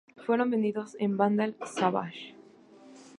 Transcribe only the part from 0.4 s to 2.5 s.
vendidos a Vandal Savage.